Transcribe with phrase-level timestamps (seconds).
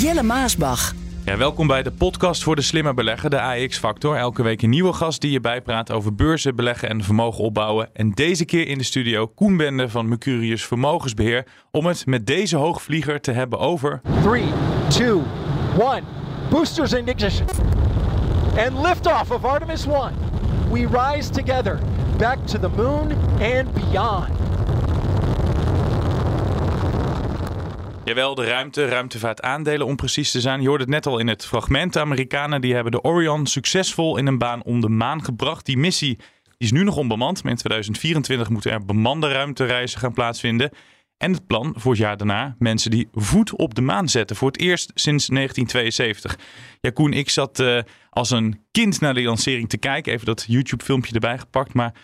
[0.00, 0.94] Jelle Maasbach.
[1.24, 4.16] Ja, welkom bij de podcast voor de slimme belegger, de AX Factor.
[4.16, 7.88] Elke week een nieuwe gast die je bijpraat over beurzen, beleggen en vermogen opbouwen.
[7.92, 11.46] En deze keer in de studio Koen Bende van Mercurius Vermogensbeheer.
[11.70, 14.00] Om het met deze hoogvlieger te hebben over...
[14.22, 14.42] 3,
[14.88, 15.22] 2, 1.
[16.50, 17.46] Boosters in ignition.
[18.56, 19.94] And liftoff of Artemis 1.
[20.70, 21.78] We rise together
[22.18, 24.28] back to the moon and beyond.
[28.08, 30.60] Jawel, de ruimte, ruimtevaartaandelen om precies te zijn.
[30.60, 31.96] Je hoorde het net al in het fragment.
[31.96, 35.66] Amerikanen die hebben de Orion succesvol in een baan om de maan gebracht.
[35.66, 36.18] Die missie
[36.56, 37.42] is nu nog onbemand.
[37.42, 40.70] Maar in 2024 moeten er bemande ruimtereizen gaan plaatsvinden.
[41.16, 44.36] En het plan voor het jaar daarna, mensen die voet op de maan zetten.
[44.36, 46.38] Voor het eerst sinds 1972.
[46.80, 50.12] Ja, Koen, ik zat uh, als een kind naar de lancering te kijken.
[50.12, 51.74] Even dat YouTube-filmpje erbij gepakt.
[51.74, 51.94] Maar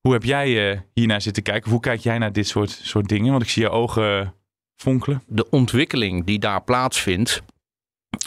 [0.00, 1.70] hoe heb jij uh, hiernaar zitten kijken?
[1.70, 3.30] Hoe kijk jij naar dit soort, soort dingen?
[3.30, 4.34] Want ik zie je ogen
[4.76, 5.22] fonkelen.
[5.26, 7.42] De ontwikkeling die daar plaatsvindt,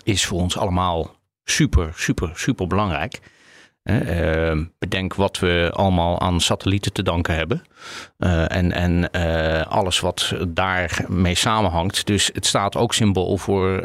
[0.03, 3.19] is voor ons allemaal super, super, super belangrijk.
[3.83, 7.61] Uh, bedenk wat we allemaal aan satellieten te danken hebben.
[8.17, 12.05] Uh, en en uh, alles wat daarmee samenhangt.
[12.05, 13.81] Dus het staat ook symbool voor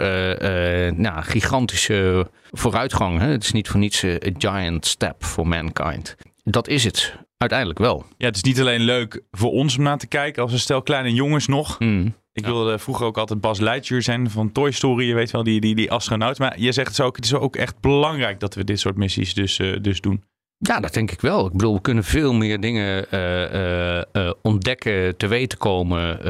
[0.97, 3.19] nou, gigantische vooruitgang.
[3.19, 3.27] Hè?
[3.27, 6.17] Het is niet voor niets a giant step for mankind.
[6.43, 8.05] Dat is het uiteindelijk wel.
[8.17, 10.83] Ja, het is niet alleen leuk voor ons om naar te kijken als een stel
[10.83, 11.79] kleine jongens nog.
[11.79, 12.15] Mm.
[12.35, 15.07] Ik wilde vroeger ook altijd Bas Lightyear zijn van Toy Story.
[15.07, 16.39] Je weet wel, die, die, die astronaut.
[16.39, 18.97] Maar je zegt het, zo ook, het is ook echt belangrijk dat we dit soort
[18.97, 20.25] missies dus, uh, dus doen.
[20.59, 21.47] Ja, dat denk ik wel.
[21.47, 26.21] Ik bedoel, we kunnen veel meer dingen uh, uh, ontdekken, te weten komen,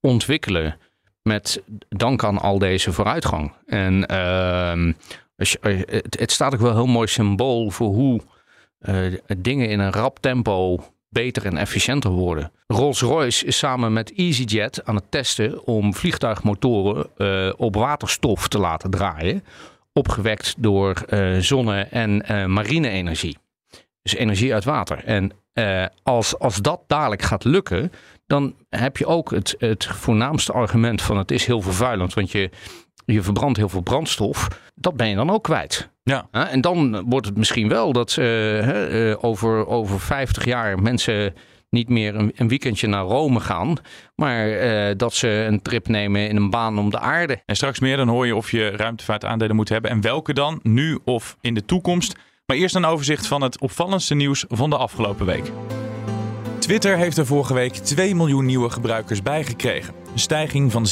[0.00, 0.78] ontwikkelen.
[1.22, 3.52] Met dank aan al deze vooruitgang.
[3.66, 4.92] En ehm,
[5.36, 8.20] het, het staat ook wel een heel mooi symbool voor hoe
[9.38, 12.52] dingen in een rap tempo beter en efficiënter worden.
[12.66, 18.90] Rolls-Royce is samen met EasyJet aan het testen om vliegtuigmotoren uh, op waterstof te laten
[18.90, 19.44] draaien,
[19.92, 23.38] opgewekt door uh, zonne- en uh, marine-energie.
[24.02, 25.04] Dus energie uit water.
[25.04, 25.32] En
[26.02, 27.92] als, als dat dadelijk gaat lukken,
[28.26, 32.50] dan heb je ook het, het voornaamste argument van het is heel vervuilend, want je,
[33.04, 34.48] je verbrandt heel veel brandstof.
[34.74, 35.90] Dat ben je dan ook kwijt.
[36.04, 36.28] Ja.
[36.30, 41.34] en dan wordt het misschien wel dat uh, over, over 50 jaar mensen
[41.70, 43.76] niet meer een, een weekendje naar Rome gaan,
[44.14, 47.42] maar uh, dat ze een trip nemen in een baan om de aarde.
[47.46, 50.98] En straks meer, dan hoor je of je ruimtevaartaandelen moet hebben en welke dan, nu
[51.04, 52.16] of in de toekomst.
[52.46, 55.52] Maar eerst een overzicht van het opvallendste nieuws van de afgelopen week.
[56.72, 59.94] Twitter heeft er vorige week 2 miljoen nieuwe gebruikers bijgekregen.
[60.12, 60.90] Een stijging van 66%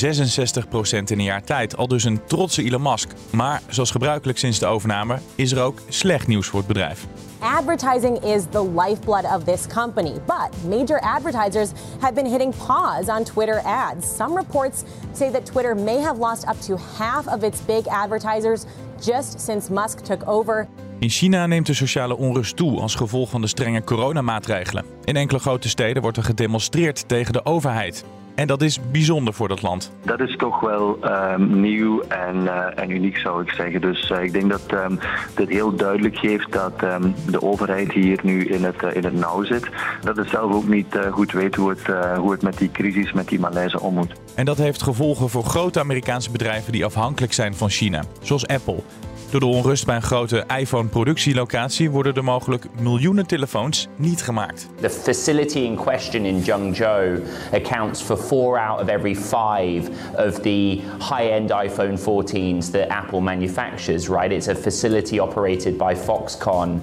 [0.91, 3.11] in een jaar tijd, al dus een trotse Elon Musk.
[3.31, 7.07] Maar zoals gebruikelijk sinds de overname is er ook slecht nieuws voor het bedrijf.
[7.39, 11.71] Advertising is the lifeblood of this company, but major advertisers
[12.01, 14.17] have been hitting pause on Twitter ads.
[14.17, 18.65] Some reports say that Twitter may have lost up to half of its big advertisers
[19.05, 20.69] just since Musk took over.
[20.99, 24.85] In China neemt de sociale onrust toe als gevolg van de strenge coronamaatregelen.
[25.05, 28.05] In enkele grote steden wordt er gedemonstreerd tegen de overheid.
[28.41, 29.93] En dat is bijzonder voor dat land.
[30.03, 33.81] Dat is toch wel um, nieuw en, uh, en, uniek zou ik zeggen.
[33.81, 34.99] Dus uh, ik denk dat um,
[35.35, 39.15] dit heel duidelijk geeft dat um, de overheid hier nu in het, uh, in het
[39.15, 39.69] nauw zit.
[40.05, 43.29] Dat het zelf ook niet goed weet hoe het, hoe het met die crisis, met
[43.29, 44.13] die malaise om moet.
[44.35, 48.83] En dat heeft gevolgen voor grote Amerikaanse bedrijven die afhankelijk zijn van China, zoals Apple.
[49.31, 54.69] Door de onrust bij een grote iPhone-productielocatie worden er mogelijk miljoenen telefoons niet gemaakt.
[54.81, 60.81] The facility in question in Zhengzhou accounts for four out of every five of the
[60.99, 64.09] high-end iPhone 14s that Apple manufactures.
[64.09, 66.83] Right, it's a facility operated by Foxconn.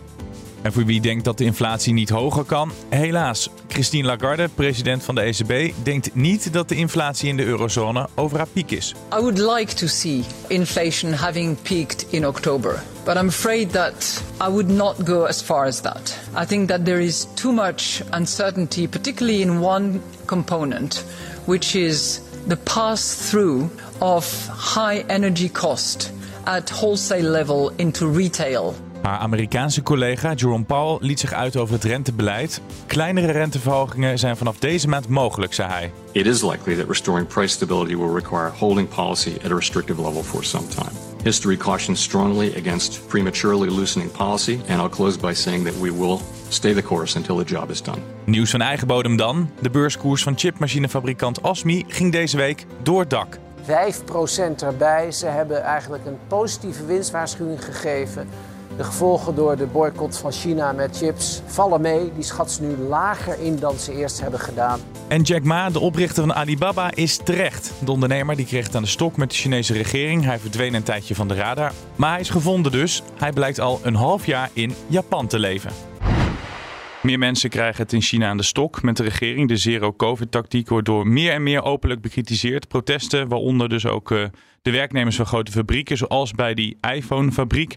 [0.61, 3.49] En voor wie denkt dat de inflatie niet hoger kan, helaas.
[3.67, 8.37] Christine Lagarde, president van de ECB, denkt niet dat de inflatie in de eurozone over
[8.37, 8.95] haar piek is.
[9.13, 12.83] I would like to see inflation having peaked in October.
[13.05, 16.17] But I'm afraid that I would not go as far as that.
[16.43, 21.03] I think that there is too much uncertainty, particularly in one component,
[21.45, 23.69] which is the pass through
[23.99, 26.11] of high energy cost
[26.45, 28.73] at wholesale level into retail.
[29.07, 32.61] Haar Amerikaanse collega Jerome Powell liet zich uit over het rentebeleid.
[32.85, 35.91] Kleinere renteverhogingen zijn vanaf deze maand mogelijk, zei hij.
[36.11, 40.23] It is likely that restoring price stability will require holding policy at a restrictive level
[40.23, 40.91] for some time.
[41.23, 46.19] History cautions strongly against prematurely loosening policy, and I'll close by saying that we will
[46.49, 47.97] stay the course until the job is done.
[48.25, 49.49] Nieuws van eigen bodem dan.
[49.61, 53.37] De beurskoers van chipmachinefabrikant Asmi ging deze week door het dak.
[53.61, 55.11] 5% erbij.
[55.11, 58.29] Ze hebben eigenlijk een positieve winstwaarschuwing gegeven.
[58.77, 62.11] De gevolgen door de boycott van China met chips vallen mee.
[62.13, 64.79] Die schat ze nu lager in dan ze eerst hebben gedaan.
[65.07, 67.73] En Jack Ma, de oprichter van Alibaba, is terecht.
[67.79, 70.23] De ondernemer die kreeg het aan de stok met de Chinese regering.
[70.23, 71.71] Hij verdween een tijdje van de radar.
[71.95, 73.03] Maar hij is gevonden dus.
[73.17, 75.71] Hij blijkt al een half jaar in Japan te leven.
[77.01, 79.47] Meer mensen krijgen het in China aan de stok met de regering.
[79.47, 82.67] De zero-covid-tactiek wordt door meer en meer openlijk bekritiseerd.
[82.67, 84.25] Protesten, waaronder dus ook uh,
[84.61, 87.75] de werknemers van grote fabrieken, zoals bij die iPhone-fabriek.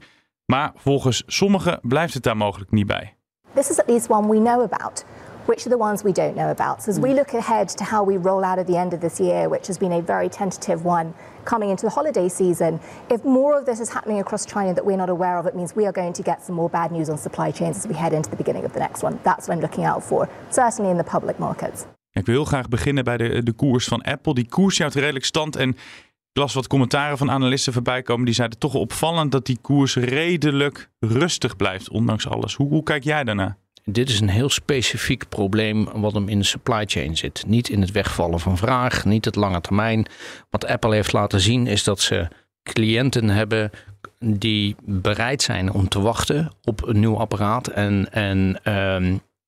[0.50, 3.14] Maar volgens sommigen blijft het daar mogelijk niet bij.
[3.54, 5.04] This is at least one we know about.
[5.44, 6.82] Which are the ones we don't know about?
[6.82, 9.18] So as we look ahead to how we roll out at the end of this
[9.18, 11.12] year, which has been a very tentative one
[11.44, 14.96] coming into the holiday season, if more of this is happening across China that we're
[14.96, 17.18] not aware of, it means we are going to get some more bad news on
[17.18, 19.18] supply chains as we head into the beginning of the next one.
[19.22, 21.84] That's what I'm looking out for, certainly in the public markets.
[22.12, 24.34] Ik wil heel graag beginnen bij de, de koers van Apple.
[24.34, 25.76] Die koers houdt redelijk stand en
[26.32, 28.24] ik las wat commentaren van analisten voorbij komen.
[28.24, 32.54] Die zeiden toch opvallend dat die koers redelijk rustig blijft, ondanks alles.
[32.54, 33.56] Hoe, kijk jij daarna?
[33.84, 37.44] Dit is een heel specifiek probleem wat hem in de supply chain zit.
[37.46, 40.06] Niet in het wegvallen van vraag, niet het lange termijn.
[40.50, 42.28] Wat Apple heeft laten zien is dat ze
[42.62, 43.70] cliënten hebben
[44.18, 47.66] die bereid zijn om te wachten op een nieuw apparaat.
[47.66, 48.60] En, en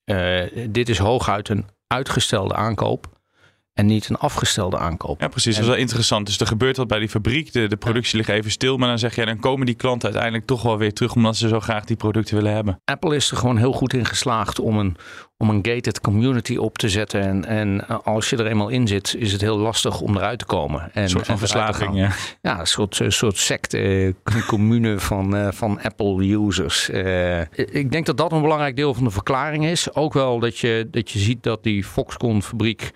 [0.05, 3.07] uh, dit is hooguit een uitgestelde aankoop
[3.73, 5.21] en niet een afgestelde aankoop.
[5.21, 5.55] Ja, precies.
[5.55, 6.27] Dat is wel interessant.
[6.27, 7.53] Dus er gebeurt wat bij die fabriek.
[7.53, 8.77] De, de productie ligt even stil.
[8.77, 11.15] Maar dan zeg je, dan komen die klanten uiteindelijk toch wel weer terug.
[11.15, 12.81] Omdat ze zo graag die producten willen hebben.
[12.85, 14.97] Apple is er gewoon heel goed in geslaagd om een,
[15.37, 17.21] om een gated community op te zetten.
[17.21, 20.45] En, en als je er eenmaal in zit, is het heel lastig om eruit te
[20.45, 20.91] komen.
[20.93, 22.11] En, een soort van verslaving, ja.
[22.41, 24.15] Ja, een soort, een soort secte,
[24.47, 26.91] commune van, uh, van Apple-users.
[26.91, 29.95] Uh, ik denk dat dat een belangrijk deel van de verklaring is.
[29.95, 32.91] Ook wel dat je, dat je ziet dat die Foxconn-fabriek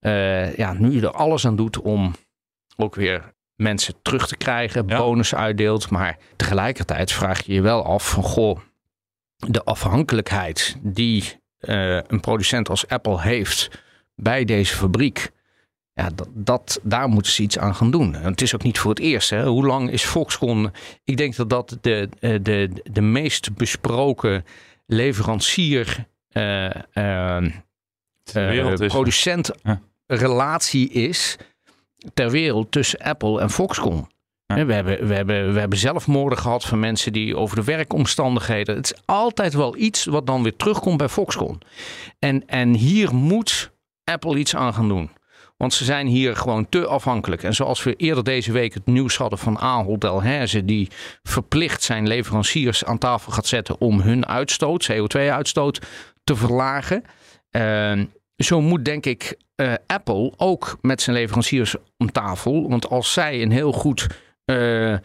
[0.00, 2.14] uh, ja, nu er alles aan doet om
[2.76, 4.98] ook weer mensen terug te krijgen, ja.
[4.98, 5.90] bonus uitdeelt.
[5.90, 8.58] Maar tegelijkertijd vraag je je wel af van goh,
[9.36, 11.24] de afhankelijkheid die
[11.60, 13.82] uh, een producent als Apple heeft
[14.14, 15.30] bij deze fabriek.
[15.92, 18.14] Ja, dat, dat, daar moeten ze iets aan gaan doen.
[18.14, 19.30] En het is ook niet voor het eerst.
[19.30, 19.46] Hè.
[19.46, 20.72] Hoe lang is Foxconn?
[21.04, 24.44] Ik denk dat dat de, de, de meest besproken
[24.86, 27.46] leverancier, uh, uh,
[28.88, 29.80] producent ja
[30.16, 31.36] relatie is
[32.14, 34.08] ter wereld tussen Apple en Foxconn.
[34.46, 34.66] Ja.
[34.66, 38.76] We, hebben, we, hebben, we hebben zelfmoorden gehad van mensen die over de werkomstandigheden.
[38.76, 41.60] Het is altijd wel iets wat dan weer terugkomt bij Foxconn.
[42.18, 43.70] En, en hier moet
[44.04, 45.10] Apple iets aan gaan doen.
[45.56, 47.42] Want ze zijn hier gewoon te afhankelijk.
[47.42, 50.64] En zoals we eerder deze week het nieuws hadden van Ahold Delhaize...
[50.64, 50.88] die
[51.22, 53.80] verplicht zijn leveranciers aan tafel gaat zetten...
[53.80, 55.80] om hun uitstoot, CO2-uitstoot,
[56.24, 57.04] te verlagen.
[57.50, 58.00] Uh,
[58.44, 62.68] zo moet denk ik uh, Apple ook met zijn leveranciers om tafel.
[62.68, 64.06] Want als zij een heel goed
[64.46, 64.98] uh, uh,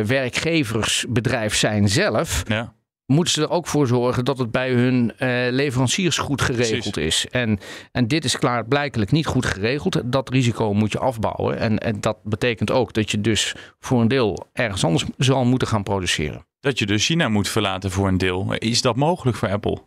[0.00, 2.74] werkgeversbedrijf zijn zelf, ja.
[3.06, 5.12] moeten ze er ook voor zorgen dat het bij hun
[5.50, 7.24] leveranciers goed geregeld Precies.
[7.24, 7.30] is.
[7.30, 7.58] En,
[7.92, 10.02] en dit is klaarblijkelijk niet goed geregeld.
[10.04, 11.58] Dat risico moet je afbouwen.
[11.58, 15.68] En, en dat betekent ook dat je dus voor een deel ergens anders zal moeten
[15.68, 16.46] gaan produceren.
[16.60, 18.54] Dat je dus China moet verlaten voor een deel.
[18.54, 19.82] Is dat mogelijk voor Apple?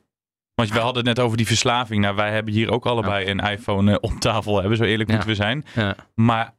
[0.59, 2.01] Want we hadden het net over die verslaving.
[2.01, 4.77] Nou, wij hebben hier ook allebei een iPhone uh, op tafel hebben.
[4.77, 5.65] Zo eerlijk moeten we zijn.
[6.15, 6.53] Maar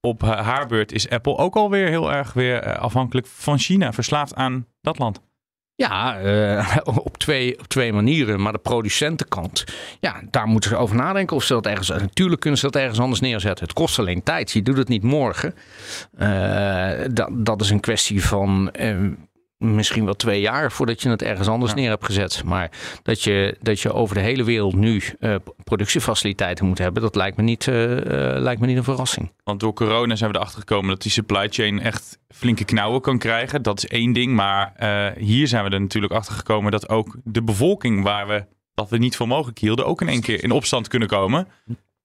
[0.00, 3.92] op haar beurt is Apple ook alweer heel erg weer uh, afhankelijk van China.
[3.92, 5.20] Verslaafd aan dat land.
[5.74, 8.42] Ja, uh, op, twee, op twee manieren.
[8.42, 9.64] Maar de producentenkant,
[10.00, 11.88] ja, daar moeten ze over nadenken of ze dat ergens...
[11.88, 13.64] Natuurlijk kunnen ze dat ergens anders neerzetten.
[13.64, 14.50] Het kost alleen tijd.
[14.50, 15.54] Je doet het niet morgen.
[16.18, 18.70] Uh, dat, dat is een kwestie van
[19.58, 22.42] misschien wel twee jaar voordat je het ergens anders neer hebt gezet.
[22.44, 22.70] Maar
[23.02, 25.34] dat je, dat je over de hele wereld nu uh,
[25.64, 28.00] productiefaciliteiten moet hebben, dat lijkt me, niet, uh, uh,
[28.38, 29.32] lijkt me niet een verrassing.
[29.44, 33.18] Want door corona zijn we erachter gekomen dat die supply chain echt flinke knauwen kan
[33.18, 33.62] krijgen.
[33.62, 34.34] Dat is één ding.
[34.34, 34.72] Maar
[35.18, 38.98] hier zijn we er natuurlijk achter gekomen dat ook de bevolking waar we dat we
[38.98, 41.48] niet voor mogelijk hielden, ook in één keer in opstand kunnen komen.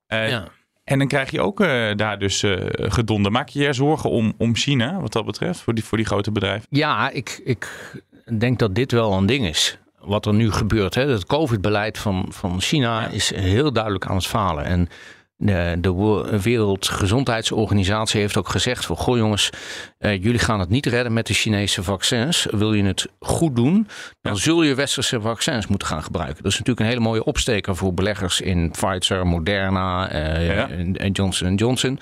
[0.07, 0.48] ja.
[0.83, 3.31] En dan krijg je ook uh, daar dus uh, gedonder.
[3.31, 6.31] Maak je je zorgen om, om China wat dat betreft, voor die, voor die grote
[6.31, 6.67] bedrijven?
[6.69, 7.67] Ja, ik, ik
[8.39, 9.77] denk dat dit wel een ding is.
[9.99, 10.95] Wat er nu gebeurt.
[10.95, 11.07] Hè.
[11.07, 14.65] Het COVID-beleid van, van China is heel duidelijk aan het falen.
[14.65, 14.87] En
[15.45, 19.50] de, de Wo- Wereldgezondheidsorganisatie heeft ook gezegd: van, Goh, jongens,
[19.97, 22.47] eh, jullie gaan het niet redden met de Chinese vaccins.
[22.51, 23.88] Wil je het goed doen,
[24.21, 26.43] dan zul je westerse vaccins moeten gaan gebruiken.
[26.43, 30.69] Dat is natuurlijk een hele mooie opsteker voor beleggers in Pfizer, Moderna eh, Ja.
[30.69, 32.00] en, Johnson Johnson.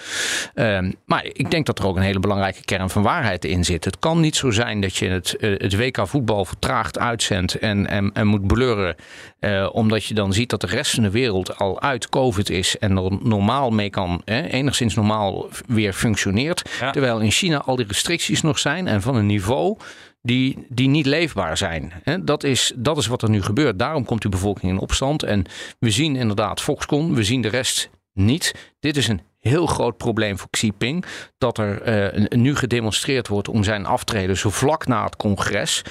[0.54, 3.86] Ehm, maar ik denk dat er ook een hele belangrijke kern van waarheid in zit.
[3.86, 7.88] Het kan niet zo zijn dat je het, eh, het WK voetbal vertraagd uitzendt en,
[7.88, 8.96] en, en moet blurren.
[9.40, 12.78] eh, omdat je dan ziet dat de rest van de wereld al uit COVID is
[12.78, 16.70] en er normaal mee kan, eh, enigszins normaal weer functioneert.
[16.80, 16.92] Ja.
[16.92, 19.78] Terwijl in China al die restricties nog zijn en van een niveau
[20.22, 21.94] die, die niet leefbaar zijn.
[22.04, 23.80] Hè, Dat, is, dat is wat er nu gebeurt.
[23.80, 25.24] Daarom komt die bevolking in opstand.
[25.24, 25.46] En
[25.80, 28.56] we zien inderdaad Foxconn, we zien de rest niet.
[28.80, 31.06] Dit is een heel groot probleem voor Xi Jinping.
[31.38, 35.82] Dat er eh, nu gedemonstreerd wordt om zijn aftreden zo vlak na het congres.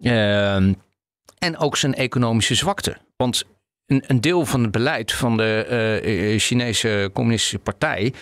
[0.00, 0.72] Ehm,
[1.38, 2.96] en ook zijn economische zwakte.
[3.16, 3.44] Want
[3.86, 8.12] een, een deel van het beleid van de eh, eh, Chinese Communistische Partij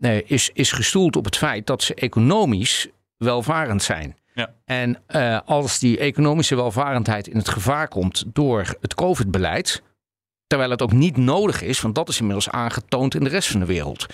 [0.00, 4.16] eh, is, is gestoeld op het feit dat ze economisch welvarend zijn.
[4.34, 4.54] Ja.
[4.64, 5.02] En
[5.44, 9.82] als die economische welvarendheid in het gevaar komt door het COVID-beleid,
[10.46, 13.60] terwijl het ook niet nodig is, want dat is inmiddels aangetoond in de rest van
[13.60, 14.06] de wereld,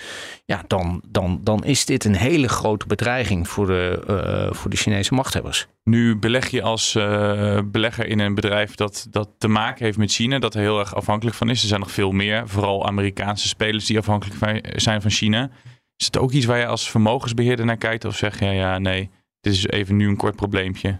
[0.45, 4.77] ja, dan, dan, dan is dit een hele grote bedreiging voor de, eh, voor de
[4.77, 5.67] Chinese machthebbers.
[5.83, 10.11] Nu beleg je als eh, belegger in een bedrijf dat, dat te maken heeft met
[10.11, 11.61] China, dat er heel erg afhankelijk van is.
[11.61, 15.49] Er zijn nog veel meer, vooral Amerikaanse spelers die afhankelijk van- zijn van China.
[15.97, 19.09] Is het ook iets waar je als vermogensbeheerder naar kijkt of zeg je ja, nee,
[19.41, 20.99] dit is even nu een kort probleempje?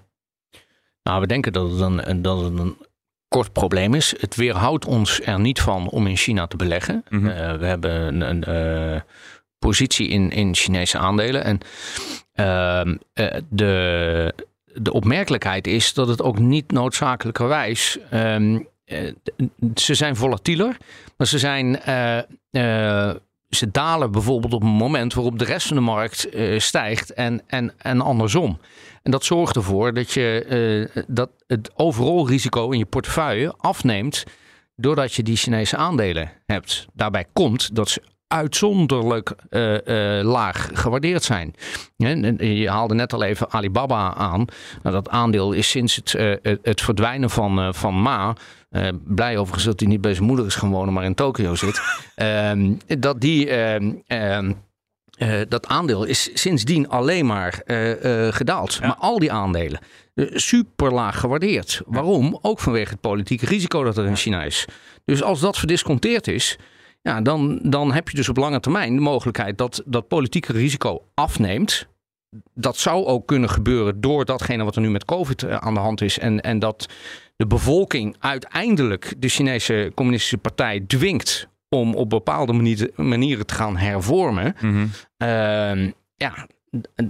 [1.04, 2.78] Nou, we denken dat het een- dat het een
[3.32, 4.14] kort probleem is.
[4.20, 7.04] Het weerhoudt ons er niet van om in China te beleggen.
[7.10, 7.28] Mhm.
[7.28, 9.02] Eh, we hebben een, een eh,
[9.60, 11.44] positie in, in Chinese aandelen.
[11.44, 11.60] En
[12.34, 12.82] eh,
[13.50, 14.34] de,
[14.74, 17.98] de opmerkelijkheid is dat het ook niet noodzakelijkerwijs.
[18.10, 19.14] ehm, eh,
[19.76, 20.78] ze zijn volatieler,
[21.18, 21.80] maar ze zijn.
[23.52, 27.42] Ze dalen bijvoorbeeld op een moment waarop de rest van de markt eh, stijgt en,
[27.48, 28.60] en, en andersom.
[29.04, 30.46] En dat zorgt ervoor dat, je,
[30.96, 34.24] eh, dat het overal risico in je portefeuille afneemt
[34.76, 36.88] doordat je die Chinese aandelen hebt.
[36.94, 41.54] Daarbij komt dat ze uitzonderlijk eh, eh, laag gewaardeerd zijn.
[41.96, 44.46] Je haalde net al even Alibaba aan.
[44.84, 48.36] Nou, dat aandeel is sinds het, eh, het- verdwijnen van, van Ma.
[49.06, 51.82] blij overigens dat hij niet bij zijn moeder is gaan wonen, maar in Tokio zit.
[52.16, 53.50] Ehm, dat die.
[53.50, 54.52] ehm, ehm,
[55.18, 57.62] eh, dat aandeel is sindsdien alleen maar
[58.32, 58.80] gedaald.
[58.82, 59.80] Maar al die aandelen
[60.34, 61.82] super laag gewaardeerd.
[61.86, 62.40] Waarom?
[62.42, 64.66] Ook vanwege het politieke risico dat er in China is.
[65.06, 66.58] Dus als dat verdisconteerd is,
[67.02, 71.06] ja, dan, dan heb je dus op lange termijn de mogelijkheid dat dat politieke risico
[71.14, 71.88] afneemt.
[72.54, 75.80] Dat zou ook kunnen gebeuren door datgene wat er nu met COVID eh, aan de
[75.80, 76.20] hand is.
[76.20, 76.90] En, en dat
[77.36, 83.78] de bevolking uiteindelijk de Chinese Communistische Partij dwingt om op bepaalde manier- manieren te gaan
[83.78, 84.56] hervormen.
[85.18, 86.48] Ehm, ja,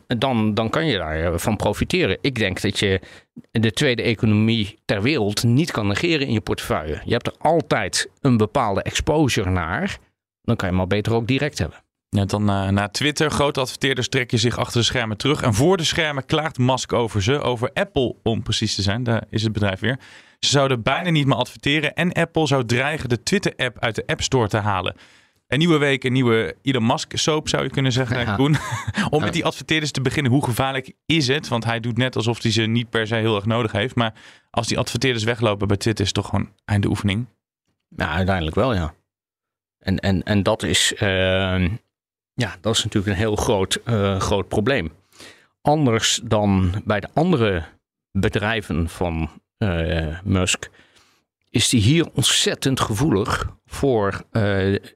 [0.08, 2.18] dan, dan kan je daarvan profiteren.
[2.22, 3.02] Ik denk dat je
[3.52, 7.02] de tweede economie ter wereld niet kan negeren in je portefeuille.
[7.06, 9.98] Je hebt er altijd een bepaalde exposure naar.
[10.42, 11.78] Dan kan je maar beter ook direct hebben.
[12.10, 13.32] Ja, dan eh, naar Twitter.
[13.32, 15.42] Grote adverteerders trekken zich achter de schermen terug.
[15.42, 17.40] En voor de schermen klaagt Musk over ze.
[17.40, 19.04] Over Apple, om precies te zijn.
[19.04, 20.00] Daar is het bedrijf weer.
[20.40, 21.94] Ze zouden bijna niet meer adverteren.
[21.94, 24.96] En Apple zou dreigen de Twitter-app uit de App Store te halen.
[25.52, 28.36] Een nieuwe week, een nieuwe Elon Musk-soap zou je kunnen zeggen, Ja.
[28.36, 28.56] Koen.
[29.10, 31.48] Om met die adverteerders te beginnen, hoe gevaarlijk is het?
[31.48, 33.96] Want hij doet net alsof hij ze niet per se heel erg nodig heeft.
[33.96, 34.14] Maar
[34.50, 37.26] als die adverteerders weglopen bij Twitter, is het toch gewoon einde oefening.
[37.88, 38.94] Ja, uiteindelijk wel, ja.
[39.80, 41.66] En, en, en dat, is, eh,
[42.34, 44.92] ja, dat is natuurlijk een heel groot, eh, groot probleem.
[45.62, 47.64] Anders dan bij de andere
[48.12, 50.70] bedrijven van eh, Musk
[51.52, 54.42] is die hier ontzettend gevoelig voor eh,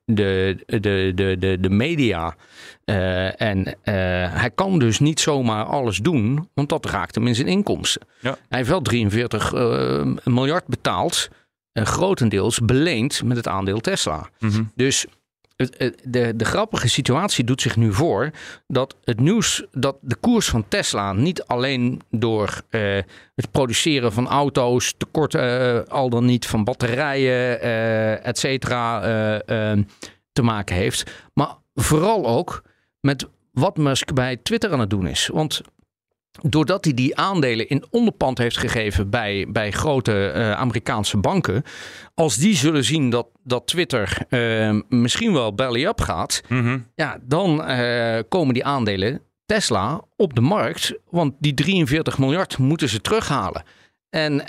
[0.05, 2.35] de, de, de, de, de media.
[2.83, 3.93] Eh, en eh,
[4.39, 8.01] hij kan dus niet zomaar alles doen, want dat raakt hem in zijn inkomsten.
[8.19, 8.37] Ja.
[8.49, 11.29] Hij heeft wel 43 eh, miljard betaald,
[11.71, 14.29] eh, grotendeels beleend met het aandeel Tesla.
[14.75, 15.05] Dus
[15.55, 18.31] de, de grappige situatie doet zich nu voor
[18.67, 22.97] dat het nieuws dat de koers van Tesla niet alleen door eh,
[23.35, 29.71] het produceren van auto's, tekort eh, al dan niet van batterijen, eh et cetera, eh,
[29.71, 29.79] eh,
[30.31, 32.63] te maken heeft, maar vooral ook
[32.99, 35.29] met wat Musk bij Twitter aan het doen is.
[35.33, 35.61] Want
[36.41, 41.63] doordat hij die aandelen in onderpand heeft gegeven bij, bij grote eh, Amerikaanse banken,
[42.13, 46.41] als die zullen zien dat, dat Twitter eh, misschien wel belly-up gaat,
[46.95, 52.89] ja, dan eh, komen die aandelen Tesla op de markt, want die 43 miljard moeten
[52.89, 53.63] ze terughalen.
[54.09, 54.43] En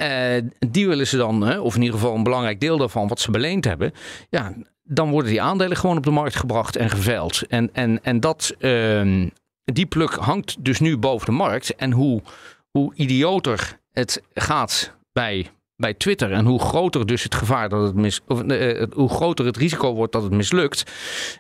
[0.71, 3.65] die willen ze dan, of in ieder geval een belangrijk deel daarvan wat ze beleend
[3.65, 3.93] hebben,
[4.31, 7.47] ja, dan worden die aandelen gewoon op de markt gebracht en geveild.
[7.47, 9.29] En, en, en dat, ehm,
[9.73, 11.75] die pluk hangt dus nu boven de markt.
[11.75, 12.23] En hoe,
[12.71, 17.95] hoe idioter het gaat bij, bij Twitter en hoe groter dus het gevaar dat het
[17.95, 20.93] mis, of, eh, hoe groter het risico wordt dat het mislukt,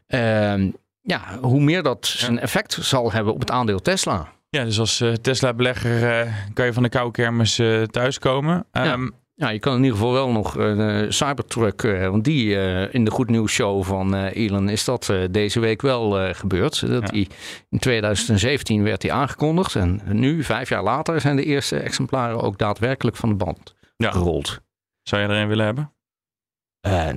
[0.06, 4.34] ehm, ja, hoe meer dat zijn effect zal hebben op het aandeel Tesla.
[4.50, 8.66] Ja, dus als eh, Tesla-belegger eh, kan je van de koude kermis eh, thuiskomen.
[8.72, 12.94] Ehm, Ja, je kan in ieder geval wel nog eh, Cybertruck, eh, want die eh,
[12.94, 16.88] in de Goed Nieuws Show van Elon is dat deze week wel gebeurd.
[16.88, 17.28] Dat die,
[17.70, 22.58] in 2017 werd die aangekondigd en nu, vijf jaar later, zijn de eerste exemplaren ook
[22.58, 24.60] daadwerkelijk van de band gerold.
[25.02, 25.90] Zou je er een willen hebben?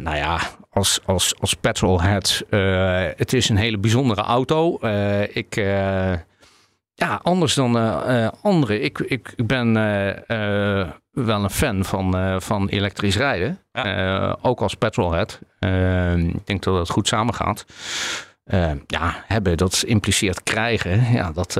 [0.03, 2.43] Nou ja, als, als, als petrolhead,
[3.17, 4.79] het is een hele bijzondere auto.
[5.33, 5.55] Ik,
[6.99, 8.83] ja, anders dan eh, eh, anderen.
[8.83, 9.67] Ik, ik, ik ben
[10.27, 13.59] eh, wel een fan van, van elektrisch rijden.
[14.41, 15.39] Ook als petrolhead.
[15.59, 17.65] Eh, ik denk dat dat goed samengaat.
[18.43, 21.11] Eh, ja, hebben, dat impliceert krijgen.
[21.11, 21.51] Ja, dat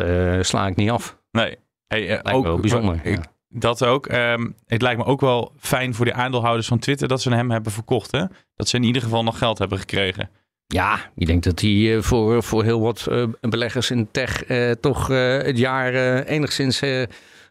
[0.45, 1.17] sla ik niet af.
[1.31, 1.57] Nee.
[1.87, 4.07] Hey, Lijkt ook me wel bijzonder, ik- Dat ook.
[4.07, 7.51] Ehm, het lijkt me ook wel fijn voor de aandeelhouders van Twitter dat ze hem
[7.51, 8.11] hebben verkocht.
[8.11, 8.23] Hè?
[8.55, 10.29] Dat ze in ieder geval nog geld hebben gekregen.
[10.73, 14.71] Ja, ik denk dat hij eh, voor, voor heel wat eh, beleggers in tech eh,
[14.71, 16.81] toch het jaar enigszins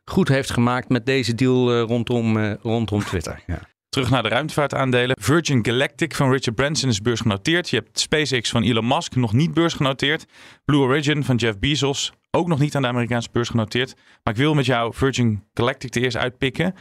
[0.05, 3.43] goed heeft gemaakt met deze deal rondom, rondom Twitter.
[3.47, 3.61] Ja.
[3.89, 5.17] Terug naar de ruimtevaartaandelen.
[5.21, 7.71] Virgin Galactic van Richard Branson is beursgenoteerd.
[7.71, 10.27] Je hebt SpaceX van Elon Musk nog niet beursgenoteerd.
[10.65, 13.95] Blue Origin van Jeff Bezos ook nog niet aan de Amerikaanse beurs genoteerd.
[14.23, 16.75] Maar ik wil met jou Virgin Galactic er eerst uitpikken.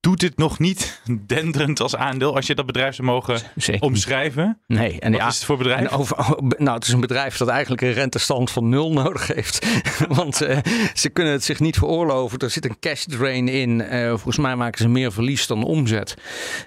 [0.00, 3.40] Doet dit nog niet denderend als aandeel als je dat bedrijf zou mogen
[3.80, 4.60] omschrijven?
[4.66, 5.80] Nee, en Wat ja, is het voor bedrijf?
[5.80, 9.66] En over, nou, het is een bedrijf dat eigenlijk een rentestand van nul nodig heeft.
[10.08, 10.58] Want eh,
[10.94, 12.38] ze kunnen het zich niet veroorloven.
[12.38, 13.80] Er zit een cash drain in.
[13.80, 16.14] Eh, volgens mij maken ze meer verlies dan omzet.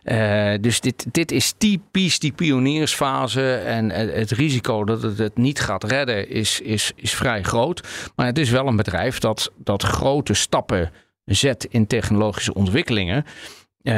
[0.04, 3.54] Eh, dus dit, dit is typisch die pioniersfase.
[3.54, 7.88] En het risico dat het het niet gaat redden is, is, is vrij groot.
[8.16, 10.92] Maar het is wel een bedrijf dat, dat grote stappen
[11.34, 13.26] zet in technologische ontwikkelingen.
[13.82, 13.94] eh,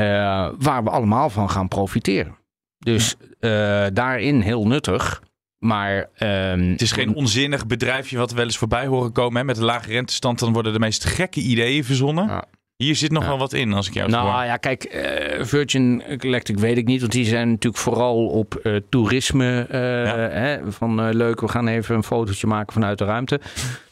[0.59, 2.35] waar we allemaal van gaan profiteren.
[2.79, 5.21] Dus eh, daarin heel nuttig.
[5.57, 9.37] Maar ehm, Het is geen onzinnig bedrijfje wat we wel eens voorbij horen komen.
[9.37, 9.43] Hè?
[9.43, 12.43] Met een lage rentestand dan worden de meest gekke ideeën verzonnen.
[12.75, 14.43] Hier zit nog wel wat in als ik jou Nou hoor.
[14.43, 19.65] ja, kijk, eh, Virgin Galactic weet ik niet, want die zijn natuurlijk vooral op toerisme.
[19.69, 23.39] hè, van leuk, we gaan even een fotootje maken vanuit de ruimte.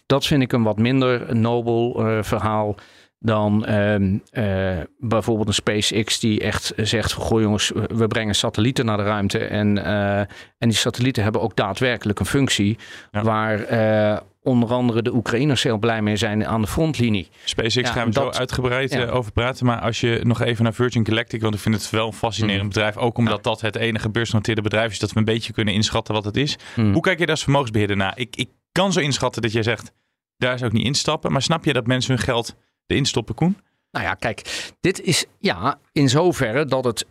[0.06, 2.76] Dat vind ik een wat minder nobel verhaal
[3.24, 8.98] dan ehm, eh, bijvoorbeeld een SpaceX die echt zegt goh jongens, we brengen satellieten naar
[8.98, 12.78] de ruimte en, eh, en die satellieten hebben ook daadwerkelijk een functie
[13.12, 17.30] waar eh, onder andere de Oekraïners heel blij mee zijn aan de frontlinie.
[17.44, 19.06] SpaceX Ja, gaan we dat- zo uitgebreid ja.
[19.06, 19.66] over praten.
[19.66, 22.62] Maar als je nog even naar Virgin Galactic, want ik vind het wel een fascinerend
[22.64, 22.68] Mm.
[22.68, 22.98] bedrijf.
[22.98, 26.26] Ook omdat dat het enige beursgenoteerde bedrijf is dat we een beetje kunnen inschatten wat
[26.26, 26.58] het is.
[26.76, 26.94] Mm.
[26.94, 28.14] Hoe kijk je daar als vermogensbeheerder naar?
[28.16, 29.92] Ik, ik kan zo inschatten dat jij zegt,
[30.38, 31.32] daar zou ik niet instappen.
[31.32, 32.56] Maar snap je dat mensen hun geld
[32.92, 33.58] erin stoppen, Koen?
[33.92, 37.06] Nou ja, kijk, dit is ja in zoverre dat het,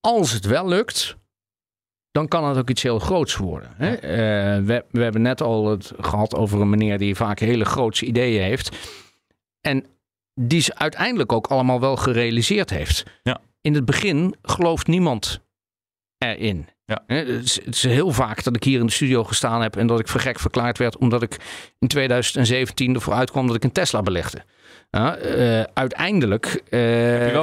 [0.00, 1.16] als het wel lukt,
[2.10, 3.70] dan kan het ook iets heel groots worden.
[3.76, 3.94] Hè?
[3.94, 8.04] Eh, we, we hebben net al het gehad over een meneer die vaak hele grootse
[8.04, 8.76] ideeën heeft.
[9.60, 9.86] En
[10.34, 13.04] die ze uiteindelijk ook allemaal wel gerealiseerd heeft.
[13.22, 13.40] Ja.
[13.60, 15.40] In het begin gelooft niemand
[16.18, 16.68] erin.
[17.06, 17.16] Ja.
[17.16, 19.86] Het, is, het is heel vaak dat ik hier in de studio gestaan heb en
[19.86, 21.36] dat ik vergek verklaard werd omdat ik
[21.78, 24.44] in 2017 ervoor uitkwam dat ik een Tesla belegde.
[24.90, 26.80] Ja, eh, uiteindelijk eh,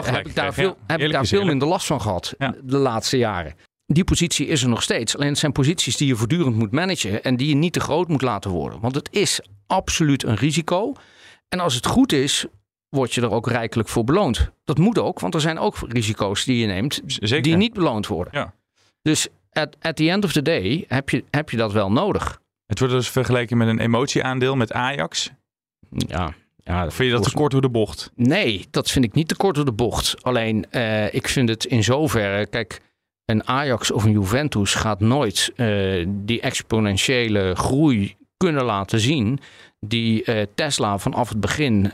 [0.05, 2.33] heb ik daar veel, heb ik daar veel minder last van gehad
[2.63, 3.53] de laatste jaren.
[3.85, 5.15] Die positie is er nog steeds.
[5.15, 8.07] Alleen het zijn posities die je voortdurend moet managen en die je niet te groot
[8.07, 8.79] moet laten worden.
[8.79, 10.93] Want het is absoluut een risico.
[11.47, 12.45] En als het goed is,
[12.89, 14.51] word je er ook rijkelijk voor beloond.
[14.65, 17.01] Dat moet ook, want er zijn ook risico's die je neemt
[17.43, 18.33] die niet beloond worden.
[18.33, 18.53] Ja.
[19.01, 22.41] Dus at, at the end of the day heb je, heb je dat wel nodig.
[22.65, 25.31] Het wordt dus vergeleken met een emotieaandeel met Ajax.
[25.89, 26.33] Ja.
[26.63, 28.11] ja vind je dat te kort door de bocht?
[28.15, 30.23] Nee, dat vind ik niet te kort door de bocht.
[30.23, 32.45] Alleen, eh, ik vind het in zoverre...
[32.45, 32.81] Kijk,
[33.25, 39.39] een Ajax of een Juventus gaat nooit eh, die exponentiële groei kunnen laten zien...
[39.79, 41.93] die eh, Tesla vanaf het begin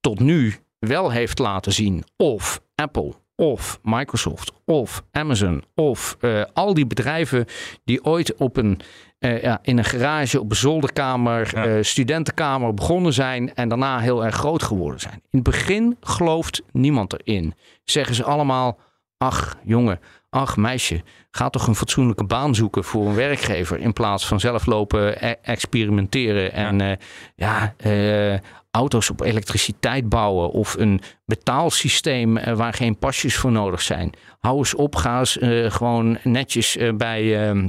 [0.00, 2.04] tot nu wel heeft laten zien.
[2.16, 7.46] Of Apple, of Microsoft, of Amazon, of eh, al die bedrijven
[7.84, 8.80] die ooit op een,
[9.18, 14.24] eh, ja, in een garage, op een zolderkamer, eh, studentenkamer begonnen zijn en daarna heel
[14.24, 15.14] erg groot geworden zijn.
[15.14, 17.54] In het begin gelooft niemand erin.
[17.84, 18.78] Zeggen ze allemaal,
[19.16, 20.00] ach jongen,
[20.34, 23.78] ach meisje, ga toch een fatsoenlijke baan zoeken voor een werkgever.
[23.78, 26.98] In plaats van zelf lopen e- experimenteren en ja,
[27.36, 28.38] ja uh,
[28.70, 34.12] auto's op elektriciteit bouwen of een betaalsysteem uh, waar geen pasjes voor nodig zijn.
[34.38, 35.38] Hou eens op, ga eens
[35.74, 37.66] gewoon netjes bij ehm,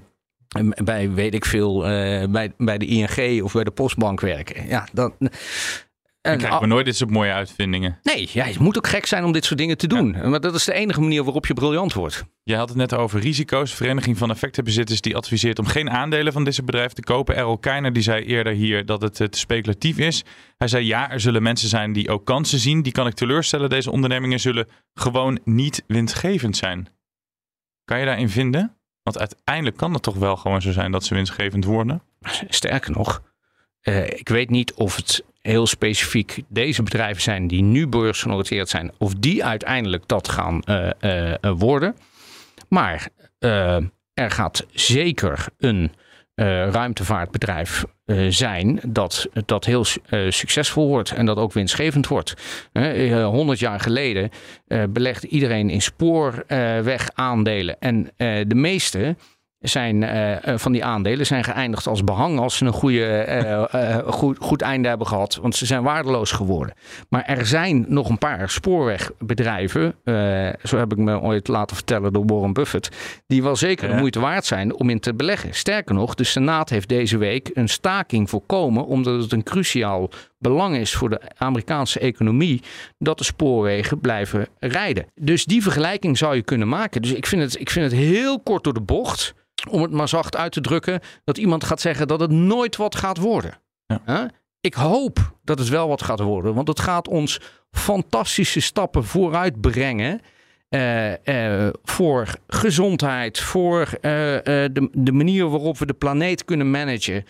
[0.84, 1.80] bij weet ik veel,
[2.30, 4.68] bij, bij de ING of bij de postbank werken.
[4.68, 5.14] Ja, dan,
[6.26, 8.00] en krijgen we nooit dit soort mooie uitvindingen.
[8.04, 10.30] Nee, ja, het moet ook gek zijn om dit soort dingen te doen.
[10.30, 12.24] Maar dat is de enige manier waarop je briljant wordt.
[12.44, 13.74] Je had het net over risico's.
[13.74, 17.36] Vereniging van Effectenbezitters die adviseert om geen aandelen van deze bedrijven te kopen.
[17.36, 20.24] Errol Keiner die zei eerder hier dat het te speculatief is.
[20.58, 22.82] Hij zei ja, er zullen mensen zijn die ook kansen zien.
[22.82, 23.70] Die kan ik teleurstellen.
[23.70, 26.88] Deze ondernemingen zullen gewoon niet winstgevend zijn.
[27.84, 28.78] Kan je daarin vinden?
[29.04, 32.02] Want uiteindelijk kan het toch wel gewoon zo zijn dat ze winstgevend worden?
[32.50, 33.22] Sterker nog,
[33.82, 38.92] uh, ik weet niet of het heel specifiek deze bedrijven zijn die nu beursgenoteerd zijn,
[38.98, 41.96] of die uiteindelijk dat gaan uh, uh, worden.
[42.70, 43.08] Maar
[44.14, 45.92] er gaat zeker een
[46.72, 47.86] ruimtevaartbedrijf
[48.30, 49.86] zijn dat, dat heel
[50.30, 52.34] succesvol wordt en dat ook winstgevend wordt.
[53.12, 54.30] 100 jaar geleden
[54.90, 58.12] belegde iedereen in spoorweg aandelen en
[58.48, 59.16] de meeste
[59.68, 64.38] zijn, uh, van die aandelen zijn geëindigd als behang als ze een goede, uh, goed,
[64.40, 65.36] goed einde hebben gehad.
[65.42, 66.76] Want ze zijn waardeloos geworden.
[67.10, 69.96] Maar er zijn nog een paar spoorwegbedrijven,
[70.64, 72.90] zo heb ik me ooit laten vertellen door Warren Buffett,
[73.28, 75.54] die wel zeker de moeite waard zijn om in te beleggen.
[75.54, 80.76] Sterker nog, de Senaat heeft deze week een staking voorkomen omdat het een cruciaal belang
[80.76, 82.62] is voor de Amerikaanse economie
[82.98, 85.06] dat de spoorwegen blijven rijden.
[85.22, 87.02] Dus die vergelijking zou je kunnen maken.
[87.02, 89.34] Dus ik vind het, ik vind het heel kort door de bocht
[89.70, 92.96] om het maar zacht uit te drukken, dat iemand gaat zeggen dat het nooit wat
[92.96, 93.60] gaat worden.
[93.86, 94.32] Ja.
[94.60, 99.62] Ik hoop dat het wel wat gaat worden, want het gaat ons fantastische stappen vooruit
[99.62, 100.22] brengen.
[100.70, 107.26] Uh, uh, voor gezondheid, voor uh, de, de, manier waarop we de planeet kunnen managen.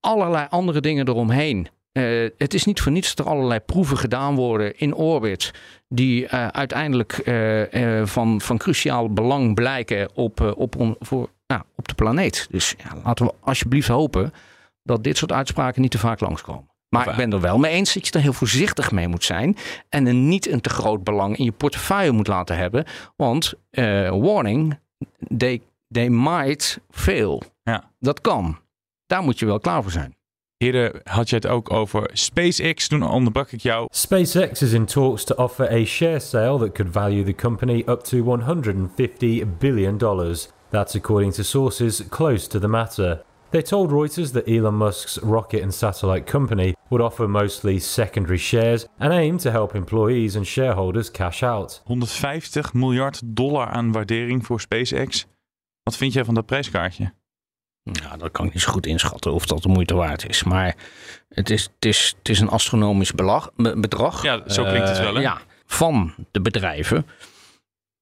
[0.00, 1.68] allerlei andere dingen eromheen.
[1.96, 5.50] Uh, het is niet voor niets dat er allerlei proeven gedaan worden in orbit.
[5.88, 11.88] die uh, uiteindelijk uh, van, van cruciaal belang blijken op, op, on, voor, nou, op
[11.88, 12.46] de planeet.
[12.50, 14.32] Dus ja, laten we alsjeblieft hopen
[14.82, 16.70] dat dit soort uitspraken niet te vaak langskomen.
[16.88, 19.56] Maar ik ben er wel mee eens dat je er heel voorzichtig mee moet zijn.
[19.88, 22.84] En er niet een te groot belang in je portefeuille moet laten hebben.
[23.16, 23.54] Want,
[24.10, 24.78] warning,
[25.36, 27.42] they, they might fail.
[27.62, 27.90] Ja.
[27.98, 28.58] Dat kan.
[29.06, 30.15] Daar moet je wel klaar voor zijn.
[30.58, 32.88] Eerder had je het ook over SpaceX.
[32.88, 33.86] Toen onderbrak ik jou.
[33.90, 38.00] SpaceX is in talks to offer a share sale that could value the company up
[38.00, 40.48] to 150 billion dollars.
[40.70, 43.22] That's according to sources close to the matter.
[43.50, 48.86] They told Reuters that Elon Musk's rocket and satellite company would offer mostly secondary shares
[48.98, 51.80] and aim to help employees and shareholders cash out.
[51.84, 55.26] 150 miljard dollar aan waardering voor SpaceX.
[55.82, 57.12] Wat vind jij van dat prijskaartje?
[57.92, 60.44] Ja, dat kan ik niet zo goed inschatten of dat de moeite waard is.
[60.44, 60.74] Maar
[61.28, 64.22] het is, het is, het is een astronomisch belag, bedrag.
[64.22, 65.12] Ja, zo klinkt het wel.
[65.12, 65.18] Hè?
[65.18, 67.06] Uh, ja, van de bedrijven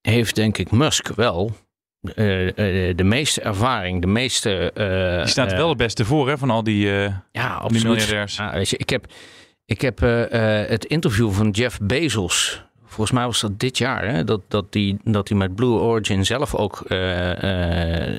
[0.01, 1.57] heeft denk ik Musk wel
[2.15, 2.53] uh, uh,
[2.97, 4.71] de meeste ervaring, de meeste...
[5.23, 7.73] die staat wel het beste voor hè, van al die, ja, absoluut.
[7.73, 8.37] die miljardairs.
[8.37, 9.07] Ja, weet je, ik heb,
[9.65, 10.01] ik heb
[10.69, 12.64] het interview van Jeff Bezos
[12.95, 16.25] volgens mij was dat dit jaar, hè, dat, dat, die, dat die met Blue Origin
[16.25, 17.37] zelf ook uh, uh,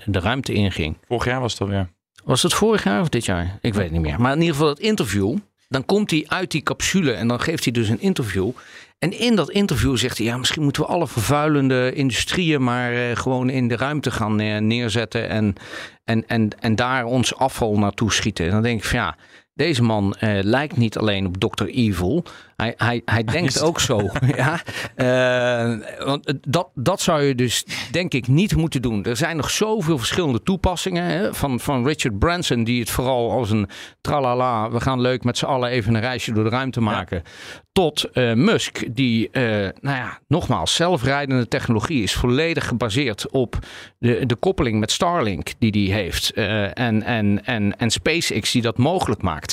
[0.05, 0.97] de ruimte inging.
[1.07, 1.89] Vorig jaar was het alweer.
[2.23, 3.57] Was het vorig jaar of dit jaar?
[3.61, 4.21] Ik weet het niet meer.
[4.21, 5.37] Maar in ieder geval het interview.
[5.67, 8.51] Dan komt hij uit die capsule en dan geeft hij dus een interview.
[8.99, 13.15] En in dat interview zegt hij: ja, misschien moeten we alle vervuilende industrieën maar uh,
[13.15, 14.35] gewoon in de ruimte gaan
[14.67, 15.29] neerzetten.
[15.29, 15.55] En,
[16.03, 18.45] en, en, en daar ons afval naartoe schieten.
[18.45, 19.17] En dan denk ik van ja
[19.55, 21.65] deze man uh, lijkt niet alleen op Dr.
[21.65, 22.23] Evil.
[22.55, 23.99] Hij, hij, hij denkt ook zo.
[24.35, 24.61] ja?
[24.95, 29.03] Uh, want dat, dat zou je dus denk ik niet moeten doen.
[29.03, 31.03] Er zijn nog zoveel verschillende toepassingen.
[31.03, 31.33] Hè?
[31.33, 33.69] Van, van Richard Branson, die het vooral als een
[34.01, 34.71] tralala.
[34.71, 37.21] We gaan leuk met z'n allen even een reisje door de ruimte maken.
[37.23, 37.61] Ja.
[37.71, 43.59] Tot uh, Musk, die, nou ja, nogmaals, zelfrijdende technologie is volledig gebaseerd op
[43.97, 46.33] de, de koppeling met Starlink die die heeft.
[46.33, 49.44] en, en, en, en SpaceX die dat mogelijk maakt.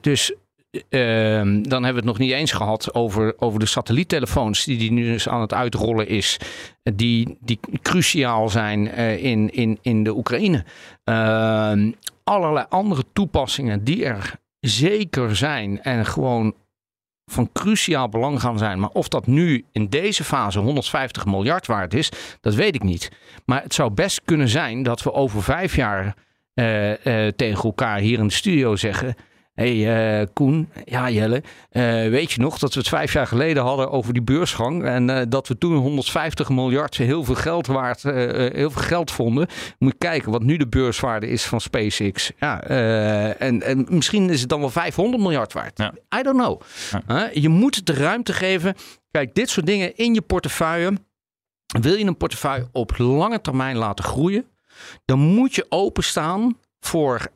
[0.00, 0.32] Dus
[0.72, 4.92] Uh, dan hebben we het nog niet eens gehad over, over de satelliettelefoons die, die
[4.92, 6.38] nu dus aan het uitrollen is.
[6.82, 10.64] Die, die cruciaal zijn uh, in, in, in de Oekraïne.
[11.04, 11.92] Uh,
[12.24, 16.54] allerlei andere toepassingen die er zeker zijn en gewoon
[17.30, 18.80] van cruciaal belang gaan zijn.
[18.80, 23.10] Maar of dat nu in deze fase 150 miljard waard is, dat weet ik niet.
[23.44, 26.14] Maar het zou best kunnen zijn dat we over vijf jaar
[26.54, 29.14] eh, tegen elkaar hier in de studio zeggen
[29.54, 31.42] hey, uh, Koen, ja Jelle,
[32.10, 35.48] weet je nog dat we het vijf jaar geleden hadden over die beursgang en dat
[35.48, 39.46] we toen 150 miljard heel veel geld waard, heel veel geld vonden.
[39.78, 42.32] Moet je kijken wat nu de beurswaarde is van SpaceX.
[42.38, 45.78] Ja, en, en, misschien is het dan wel 500 miljard waard.
[45.78, 46.18] Ja.
[46.18, 46.60] I don't know.
[47.06, 47.30] Ja.
[47.32, 48.74] je moet het de ruimte geven.
[49.10, 50.92] Kijk, dit soort dingen in je portefeuille.
[51.80, 54.44] Wil je een portefeuille op lange termijn laten groeien,
[55.04, 57.32] dan moet je openstaan voor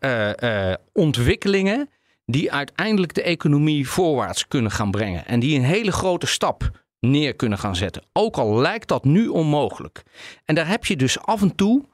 [0.93, 1.89] ontwikkelingen
[2.25, 5.27] die uiteindelijk de economie voorwaarts kunnen gaan brengen.
[5.27, 8.03] En die een hele grote stap neer kunnen gaan zetten.
[8.13, 10.03] Ook al lijkt dat nu onmogelijk.
[10.45, 11.85] En daar heb je dus af en toe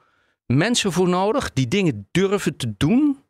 [0.45, 3.23] mensen voor nodig die dingen durven te doen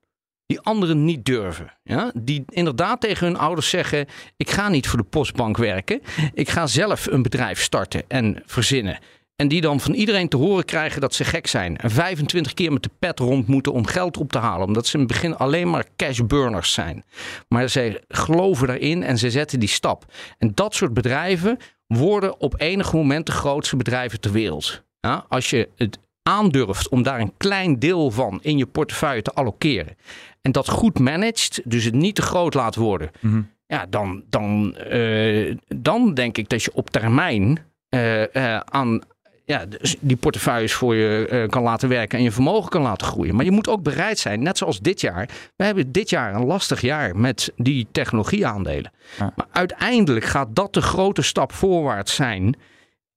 [0.46, 1.74] die anderen niet durven.
[1.84, 2.12] Ja?
[2.16, 4.08] Die inderdaad tegen hun ouders zeggen:
[4.38, 6.02] Ik ga niet voor de postbank werken.
[6.34, 9.00] Ik ga zelf een bedrijf starten en verzinnen.
[9.36, 11.78] En die dan van iedereen te horen krijgen dat ze gek zijn.
[11.78, 14.68] En 25 keer met de pet rond moeten om geld op te halen.
[14.68, 17.04] Omdat ze in het begin alleen maar cashburners zijn.
[17.48, 20.06] Maar ze geloven erin en ze zetten die stap.
[20.38, 24.84] En dat soort bedrijven worden op enig moment de grootste bedrijven ter wereld.
[25.00, 29.34] Ja, als je het aandurft om daar een klein deel van in je portefeuille te
[29.34, 29.98] allokeren.
[30.42, 33.12] En dat goed managt, dus het niet te groot laat worden.
[33.20, 33.42] Mhm.
[33.68, 39.02] Ja, dan, dan, uh, dan denk ik dat je op termijn uh, uh, aan,
[39.46, 43.08] ja, dus die portefeuilles voor je uh, kan laten werken en je vermogen kan laten
[43.08, 43.36] groeien.
[43.36, 45.30] Maar je moet ook bereid zijn, net zoals dit jaar.
[45.56, 48.92] We hebben dit jaar een lastig jaar met die technologieaandelen.
[49.18, 49.34] Ja.
[49.36, 52.56] Maar uiteindelijk gaat dat de grote stap voorwaarts zijn.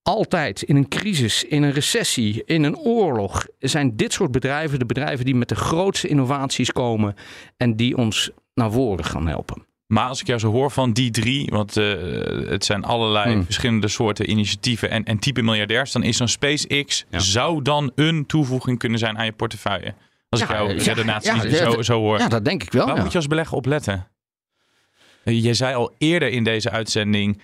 [0.03, 4.87] Altijd in een crisis, in een recessie, in een oorlog zijn dit soort bedrijven de
[4.87, 7.15] bedrijven die met de grootste innovaties komen
[7.57, 9.67] en die ons naar voren gaan helpen.
[9.87, 11.94] Maar als ik jou zo hoor van die drie, want uh,
[12.49, 13.44] het zijn allerlei Hmm.
[13.44, 17.18] verschillende soorten initiatieven en, en type miljardairs, dan is zo'n SpaceX Ja.
[17.18, 19.94] zou dan een toevoeging kunnen zijn aan je portefeuille.
[20.29, 22.18] Als ik Ja, ja, redenatie ja, zo, zo hoor.
[22.18, 22.87] Ja, dat denk ik wel.
[22.87, 23.03] Waar ja.
[23.03, 24.09] moet je als belegger op letten?
[25.25, 27.40] Eh, Je zei al eerder in deze uitzending,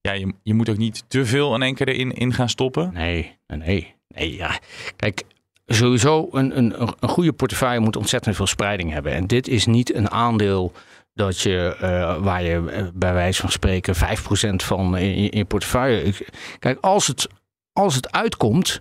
[0.00, 2.90] ja, je, je moet ook niet te veel in één keer erin in gaan stoppen.
[2.92, 4.36] Nee, nee, nee.
[4.36, 4.58] Ja.
[4.96, 5.22] Kijk,
[5.66, 9.12] sowieso een, een, een goede portefeuille moet ontzettend veel spreiding hebben.
[9.12, 10.72] En dit is niet een aandeel
[11.14, 15.46] dat je, eh, waar je eh, bij wijze van spreken 5% van in, je- in
[15.46, 16.14] portefeuille.
[16.58, 17.28] Kijk, als het,
[17.72, 18.80] als het uitkomt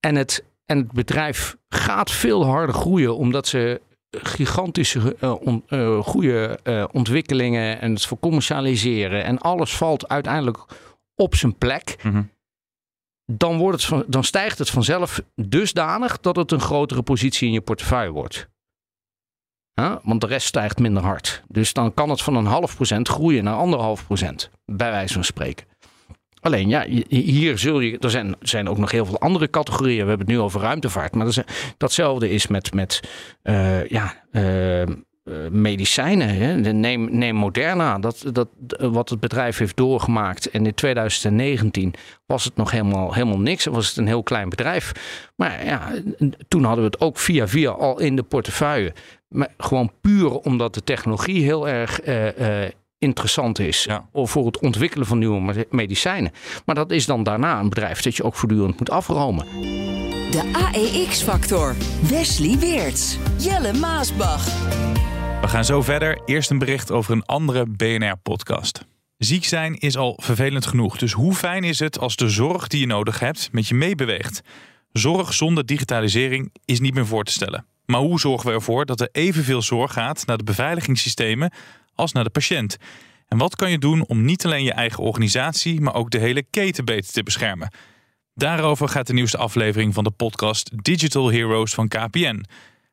[0.00, 3.80] en het, en het bedrijf gaat veel harder groeien omdat ze
[4.10, 5.64] gigantische eh, on-
[6.02, 6.58] goede
[6.92, 10.58] ontwikkelingen en het voor commercialiseren en alles valt uiteindelijk
[11.14, 12.22] op zijn plek Mhm.
[13.32, 17.52] dan, wordt het van, dan stijgt het vanzelf dusdanig dat het een grotere positie in
[17.52, 18.48] je portefeuille wordt.
[20.02, 21.42] Want de rest stijgt minder hard.
[21.48, 25.24] Dus dan kan het van een half procent groeien naar anderhalf procent, bij wijze van
[25.24, 25.66] spreken.
[26.42, 27.98] Alleen ja, hi- hier zul je.
[27.98, 30.02] Er zijn, zijn ook nog heel veel andere categorieën.
[30.02, 31.14] We hebben het nu over ruimtevaart.
[31.14, 31.44] Maar
[31.76, 33.00] datzelfde is met, met
[33.42, 34.88] eh, ja, eh, eh,
[35.50, 36.28] medicijnen.
[36.28, 36.72] Hè.
[36.72, 37.98] Neem, neem Moderna.
[37.98, 40.50] Dat, dat, wat het bedrijf heeft doorgemaakt.
[40.50, 41.94] En in 2019
[42.26, 43.64] was het nog helemaal, helemaal niks.
[43.64, 44.92] Was het een heel klein bedrijf.
[45.36, 45.90] Maar ja,
[46.48, 48.92] toen hadden we het ook via via al in de portefeuille.
[49.32, 53.84] Maar gewoon puur omdat de technologie heel erg eh, eh, interessant is.
[53.84, 54.08] Ja.
[54.12, 56.32] Of voor het ontwikkelen van nieuwe me- medicijnen.
[56.64, 59.46] Maar dat is dan daarna een bedrijf dat je ook voortdurend moet afromen.
[60.30, 61.74] De AEX-factor.
[62.08, 63.16] Wesley Weerts.
[63.38, 64.44] Jelle Maasbach.
[65.40, 66.20] We gaan zo verder.
[66.24, 68.84] Eerst een bericht over een andere BNR-podcast.
[69.18, 70.98] Ziek zijn is al vervelend genoeg.
[70.98, 74.40] Dus hoe fijn is het als de zorg die je nodig hebt met je meebeweegt?
[74.92, 77.66] Zorg zonder digitalisering is niet meer voor te stellen.
[77.92, 81.52] Maar hoe zorgen we ervoor dat er evenveel zorg gaat naar de beveiligingssystemen
[81.94, 82.76] als naar de patiënt?
[83.28, 86.42] En wat kan je doen om niet alleen je eigen organisatie, maar ook de hele
[86.42, 87.72] keten beter te beschermen?
[88.34, 92.44] Daarover gaat de nieuwste aflevering van de podcast Digital Heroes van KPN.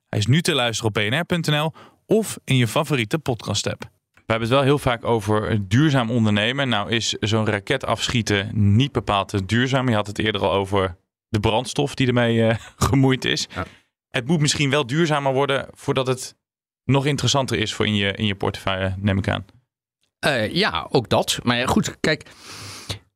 [0.09, 1.73] Hij is nu te luisteren op bnr.nl
[2.05, 3.81] of in je favoriete podcast-app.
[4.13, 6.69] We hebben het wel heel vaak over duurzaam ondernemen.
[6.69, 9.89] Nou is zo'n raket afschieten niet bepaald duurzaam.
[9.89, 10.97] Je had het eerder al over
[11.29, 12.57] de brandstof die ermee eh,
[12.89, 13.47] gemoeid is.
[13.55, 13.65] Ja.
[14.09, 16.35] Het moet misschien wel duurzamer worden voordat het
[16.83, 19.45] nog interessanter is voor in je, in je portefeuille, neem ik aan.
[20.19, 21.39] Eh, ja, ook dat.
[21.43, 22.25] Maar ja, goed, kijk.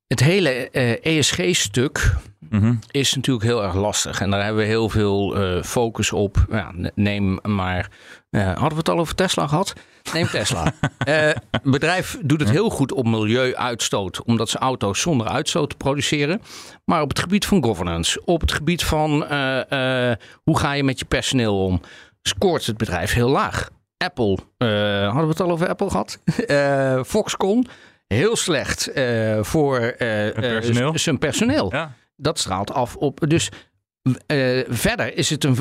[0.08, 2.16] Het hele eh, ESG-stuk
[2.50, 2.76] Mhm.
[2.92, 4.22] is natuurlijk heel erg lastig.
[4.22, 6.46] En daar hebben we heel veel eh, focus op.
[6.50, 7.90] Ja, neem maar.
[8.32, 9.74] hadden we het al over Tesla gehad?
[10.12, 10.74] Neem Tesla.
[11.06, 16.42] Het bedrijf doet het heel goed op milieuuitstoot, omdat ze auto's zonder uitstoot produceren.
[16.86, 20.84] Maar op het gebied van governance, op het gebied van eh, eh, hoe ga je
[20.84, 21.82] met je personeel om,
[22.22, 23.70] scoort het bedrijf heel laag.
[23.98, 26.20] Apple, hadden we het al over Apple gehad?
[26.48, 27.68] Eh, Foxconn,
[28.08, 28.90] heel slecht
[29.42, 30.98] voor personeel.
[30.98, 31.94] zijn personeel Ja.
[32.16, 33.20] dat straalt af op.
[33.30, 33.50] Dus
[34.70, 35.58] verder is het een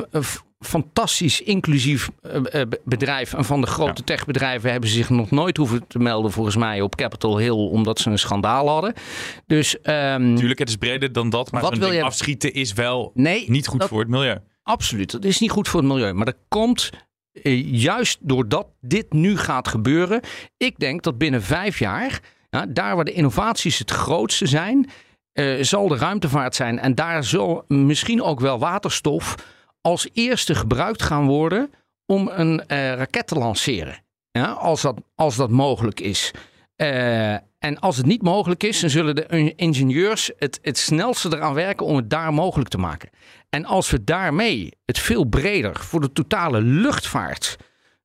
[0.62, 3.34] fantastisch inclusief uh, bedrijf.
[3.34, 4.04] En van de grote ja.
[4.04, 7.98] techbedrijven hebben ze zich nog nooit hoeven te melden, volgens mij, op Capitol Hill, omdat
[7.98, 8.94] ze een schandaal hadden.
[9.46, 12.02] Dus, um, Tuurlijk, het is breder dan dat, maar wat wil je...
[12.02, 14.36] afschieten is wel nee, niet goed voor het milieu.
[14.62, 16.12] Absoluut, dat is niet goed voor het milieu.
[16.12, 16.90] Maar dat komt
[17.70, 20.20] juist doordat dit nu gaat gebeuren.
[20.56, 22.20] Ik denk dat binnen vijf jaar,
[22.50, 24.90] ja, daar waar de innovaties het grootste zijn,
[25.34, 26.78] uh, zal de ruimtevaart zijn.
[26.78, 29.34] En daar zal misschien ook wel waterstof
[29.82, 31.70] als eerste gebruikt gaan worden
[32.06, 34.02] om een uh, raket te lanceren.
[34.30, 36.30] Ja, als, dat, als dat mogelijk is.
[36.76, 41.54] Uh, en als het niet mogelijk is, dan zullen de ingenieurs het, het snelste eraan
[41.54, 43.10] werken om het daar mogelijk te maken.
[43.48, 47.56] En als we daarmee het veel breder voor de totale luchtvaart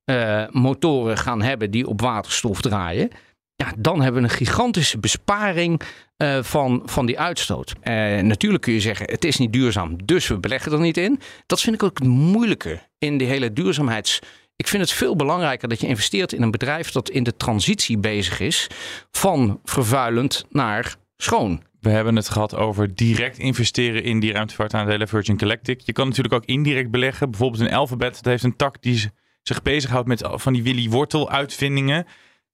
[0.05, 3.09] uh, motoren gaan hebben die op waterstof draaien,
[3.55, 5.81] ja, dan hebben we een gigantische besparing
[6.17, 7.73] uh, van, van die uitstoot.
[7.83, 7.83] Uh,
[8.19, 11.19] natuurlijk kun je zeggen, het is niet duurzaam, dus we beleggen er niet in.
[11.45, 14.19] Dat vind ik ook het moeilijke in die hele duurzaamheids...
[14.55, 17.97] Ik vind het veel belangrijker dat je investeert in een bedrijf dat in de transitie
[17.97, 18.67] bezig is
[19.11, 21.63] van vervuilend naar schoon.
[21.79, 25.81] We hebben het gehad over direct investeren in die ruimtevaartaandelen Virgin Galactic.
[25.81, 27.29] Je kan natuurlijk ook indirect beleggen.
[27.29, 29.09] Bijvoorbeeld een Alphabet, dat heeft een tak die
[29.41, 32.05] zich bezighoudt met van die Willy Wortel uitvindingen.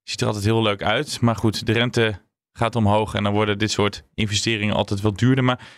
[0.02, 1.20] Ziet er altijd heel leuk uit.
[1.20, 2.20] Maar goed, de rente
[2.58, 5.44] gaat omhoog en dan worden dit soort investeringen altijd wat duurder.
[5.44, 5.68] Maar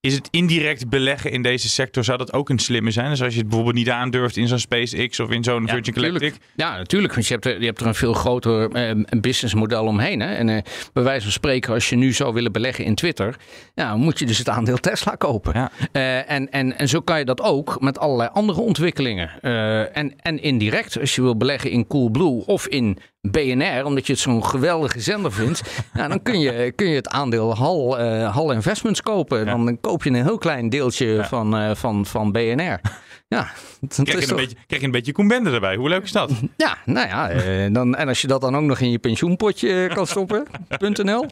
[0.00, 3.10] is het indirect beleggen in deze sector, zou dat ook een slimme zijn?
[3.10, 5.94] Dus als je het bijvoorbeeld niet aandurft in zo'n SpaceX of in zo'n ja, Virgin
[5.94, 6.34] Galactic?
[6.56, 7.14] Ja, natuurlijk.
[7.14, 10.20] Want je hebt er, je hebt er een veel groter eh, businessmodel omheen.
[10.20, 10.34] Hè?
[10.34, 13.36] En eh, bij wijze van spreken, als je nu zou willen beleggen in Twitter,
[13.74, 15.52] ja, moet je dus het aandeel Tesla kopen.
[15.54, 15.70] Ja.
[15.92, 19.30] Uh, en, en, en zo kan je dat ook met allerlei andere ontwikkelingen.
[19.42, 24.12] Uh, en, en indirect, als je wil beleggen in Coolblue of in BNR, omdat je
[24.12, 25.62] het zo'n geweldige zender vindt,
[25.94, 29.46] ja, dan kun je, kun je het aandeel Hal, Hal Investments kopen.
[29.46, 32.80] Dan koop je een heel klein deeltje van, uh, van, van BNR.
[33.28, 33.50] Ja,
[33.88, 35.76] krijg, je een beetje, krijg je een beetje Koembende erbij.
[35.76, 36.32] Hoe leuk is dat?
[36.56, 37.32] Ja, nou ja.
[37.32, 40.46] Uh, dan, en als je dat dan ook nog in je pensioenpotje kan stoppen,
[41.02, 41.26] .nl,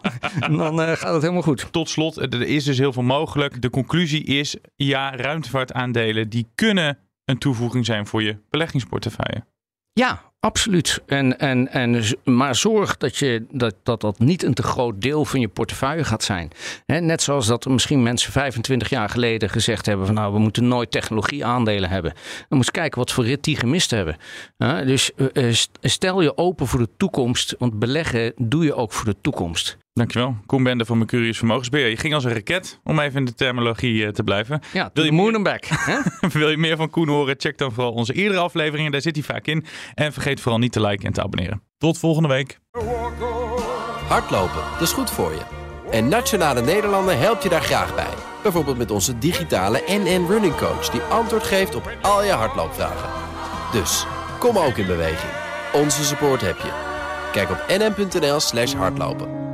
[0.56, 1.72] dan gaat het helemaal goed.
[1.72, 3.62] Tot slot, er is dus heel veel mogelijk.
[3.62, 9.44] De conclusie is, ja, ruimtevaartaandelen die kunnen een toevoeging zijn voor je beleggingsportefeuille.
[9.92, 11.00] Ja, absoluut.
[11.06, 15.24] En, en, en, maar zorg dat, je, dat, dat dat niet een te groot deel
[15.24, 16.50] van je portefeuille gaat zijn.
[16.86, 20.90] net zoals dat misschien mensen 25 jaar geleden gezegd hebben: van nou, we moeten nooit
[20.90, 22.12] technologie aandelen hebben.
[22.48, 24.16] Dan moet je kijken wat voor rit die gemist hebben.
[24.86, 29.16] dus uh, stel je open voor de toekomst, want beleggen doe je ook voor de
[29.20, 29.76] toekomst.
[29.98, 30.36] Dankjewel.
[30.46, 31.88] Koen Bende van Mercurius Vermogensbeheer.
[31.88, 34.60] Je ging als een raket, om even in de terminologie uh, te blijven.
[34.72, 35.64] Ja, wil je moon and back.
[36.32, 37.34] wil je meer van Koen horen?
[37.38, 38.92] Check dan vooral onze eerdere afleveringen.
[38.92, 39.64] Daar zit hij vaak in.
[39.94, 41.62] En vergeet vooral niet te liken en te abonneren.
[41.78, 42.58] Tot volgende week.
[44.08, 45.42] Hardlopen, dat is goed voor je.
[45.90, 48.14] En Nationale Nederlanden helpt je daar graag bij.
[48.42, 50.90] Bijvoorbeeld met onze digitale NN Running Coach...
[50.90, 53.10] die antwoord geeft op al je hardloopvragen.
[53.72, 54.06] Dus,
[54.38, 55.32] kom ook in beweging.
[55.72, 56.72] Onze support heb je.
[57.32, 59.47] Kijk op nn.nl slash hardlopen.